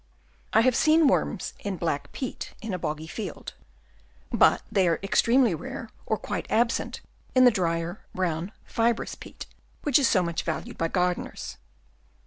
I 0.51 0.61
have 0.61 0.75
seen 0.75 1.07
worms 1.07 1.53
in 1.59 1.77
black 1.77 2.11
peat 2.11 2.55
in 2.59 2.73
a 2.73 2.79
boggy 2.79 3.05
field; 3.05 3.53
but 4.31 4.63
they 4.71 4.87
are 4.87 4.99
extremely 5.03 5.53
rare, 5.53 5.89
or 6.07 6.17
quite 6.17 6.49
absent 6.49 7.01
in 7.35 7.45
the 7.45 7.51
drier, 7.51 8.03
brown, 8.15 8.51
fibrous 8.65 9.13
peat, 9.13 9.45
which 9.83 9.99
is 9.99 10.07
so 10.07 10.23
much 10.23 10.41
valued 10.41 10.75
by 10.79 10.87
gardeners. 10.87 11.57